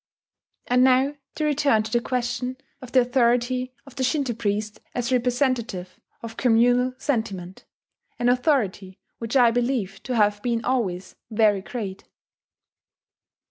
[0.65, 5.11] And now to return to the question of the authority of the Shinto priest as
[5.11, 7.65] representative of communal sentiment,
[8.17, 12.05] an authority which I believe to have been always very great